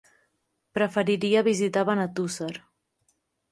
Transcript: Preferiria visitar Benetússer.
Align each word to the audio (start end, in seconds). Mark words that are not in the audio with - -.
Preferiria 0.77 1.45
visitar 1.49 1.85
Benetússer. 1.93 2.51